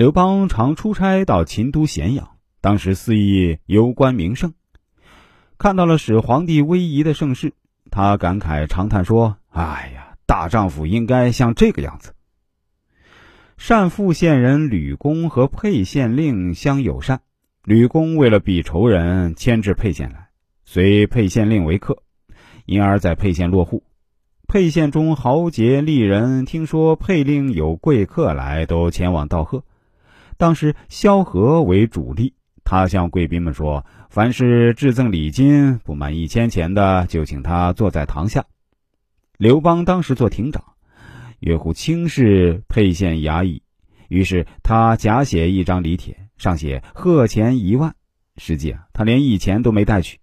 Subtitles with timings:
[0.00, 2.26] 刘邦常出差到秦都咸阳，
[2.62, 4.54] 当时肆意游观名胜，
[5.58, 7.52] 看到了使皇帝威仪的盛世，
[7.90, 12.14] 他感慨长叹说：“哎呀，大丈夫应该像这个样子。”
[13.68, 17.20] 单父县人吕公和沛县令相友善，
[17.62, 20.30] 吕公为了避仇人，迁至沛县来，
[20.64, 22.02] 随沛县令为客，
[22.64, 23.82] 因而在沛县落户。
[24.48, 29.62] 沛县中豪杰丽人听说沛令有贵客来，都前往道贺。
[30.40, 32.32] 当时萧何为主力，
[32.64, 38.42] 他向贵宾们说：“凡是致赠礼金不满一千钱的，就请他坐在堂下。”
[39.36, 40.64] 刘邦当时做亭长，
[41.40, 43.62] 岳乎轻视沛县衙役，
[44.08, 47.94] 于是他假写一张礼帖，上写贺钱一万，
[48.38, 50.20] 实际啊，他连一钱都没带去。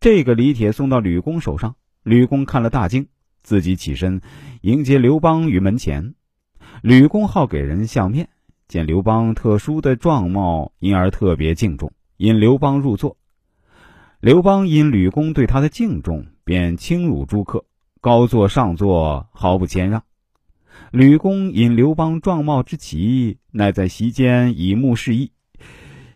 [0.00, 3.06] 这个礼帖送到吕公手上，吕公看了大惊，
[3.44, 4.20] 自己起身
[4.62, 6.16] 迎接刘邦于门前。
[6.82, 8.28] 吕公好给人相面。
[8.70, 13.16] 见刘邦特殊的状貌，因而特别敬重，引刘邦入座。
[14.20, 17.64] 刘邦因吕公对他的敬重，便轻辱诸客，
[18.00, 20.04] 高坐上座，毫不谦让。
[20.92, 25.32] 吕公引刘邦状貌之奇，乃在席间以目示意，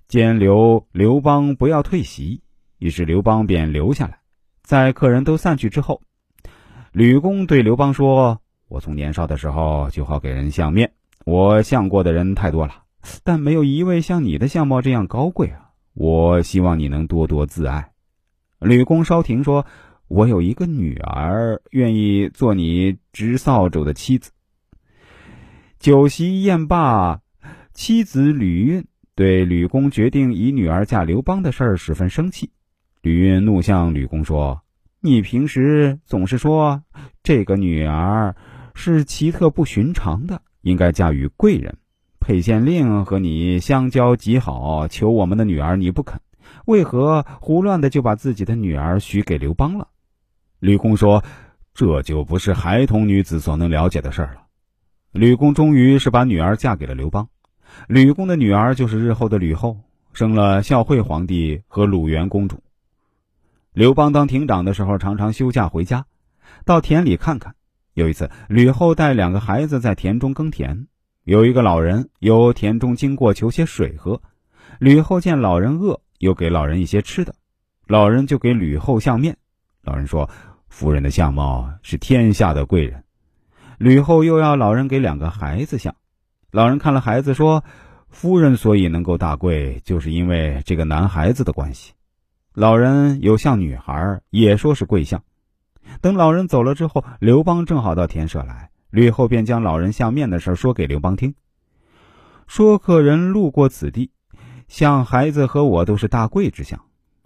[0.07, 2.41] 兼留刘邦不要退席。
[2.79, 4.21] 于是刘邦便留下来。
[4.63, 6.03] 在客人都散去之后，
[6.93, 8.41] 吕公对刘邦说
[8.71, 10.93] ：“我从年少的时候就好给人相面。”
[11.25, 12.75] 我相过的人太多了，
[13.23, 15.71] 但没有一位像你的相貌这样高贵啊！
[15.95, 17.93] 我希望你能多多自爱。
[18.59, 19.65] 吕公稍停说
[20.09, 24.33] ：“我有一个女儿，愿意做你执扫帚的妻子。”
[25.81, 27.21] 酒席宴罢，
[27.73, 32.51] 妻子吕韵对吕公决定以女儿嫁刘邦的事儿十分生气。
[33.01, 34.61] 吕韵怒向吕公说
[35.01, 36.83] ：“你平时总是说
[37.23, 38.35] 这个女儿
[38.75, 41.77] 是奇特不寻常的。”应该嫁与贵人，
[42.19, 46.21] 沛县令和你相交极好，求我们的女儿你不肯，
[46.65, 49.89] 为何胡乱的就把自己的女儿许给刘邦了？
[50.59, 51.23] 吕公说
[51.75, 54.41] ：“这就不是孩童女子所能了解的事儿了。”
[55.13, 57.29] 吕公终于是把女儿嫁给了刘邦。
[57.87, 59.79] 吕公的女儿就是日后的吕后，
[60.15, 62.63] 生了孝惠皇帝和鲁元公主。
[63.75, 66.07] 刘邦当亭长的时候，常常休假回家，
[66.65, 67.55] 到田里看看。
[67.95, 70.89] 有一次，吕后带两个孩子在田中耕田，
[71.23, 74.21] 有一个老人由田中经过，求些水喝。
[74.81, 77.35] 吕后见老人饿，又给老人一些吃的，
[77.87, 79.37] 老人就给吕后相面。
[79.83, 80.29] 老人说
[80.69, 83.05] ：“夫人的相貌是天下的贵人。”
[83.79, 85.95] 吕后又要老人给两个孩子相，
[86.51, 87.63] 老人看了孩子说
[88.11, 91.93] ：“夫人所以能够大贵，就是因为这个男孩子的关系。”
[92.55, 95.23] 老人有像女孩，也说是贵相。
[96.01, 101.35] 等老人走了之后，刘邦正好到田舍来，吕后便将老人相面的事说给刘邦听。
[102.47, 104.11] 说客人路过此地，
[104.69, 106.81] 像孩子和我都是大贵之相。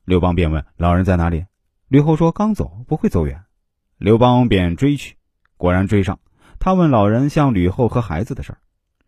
[0.04, 1.44] 刘邦便问老人在哪里，
[1.88, 3.42] 吕后说刚走，不会走远。
[3.98, 5.16] 刘邦便追去，
[5.56, 6.18] 果然追上。
[6.60, 8.56] 他问老人像吕后和孩子的事，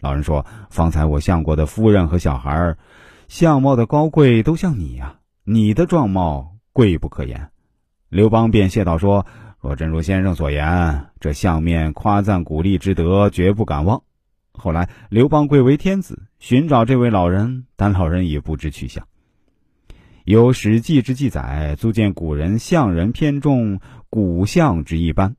[0.00, 2.77] 老人说方才我相过的夫人和小孩，
[3.28, 7.50] 相貌的高贵都像你呀，你的状貌贵不可言。
[8.10, 9.25] 刘邦便谢道说。
[9.62, 14.03] 若真如先生所言，这相面夸赞鼓励之德，绝不敢忘。
[14.53, 19.06] 后来刘邦贵为天子，寻找这位老人，但老人已不知去向。
[20.25, 25.37] 有《史记》之记载，足见古人相人偏重骨相之一般。